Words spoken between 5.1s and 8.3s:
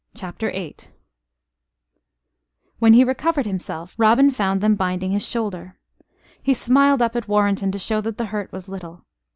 his shoulder. He smiled up at Warrenton to show that the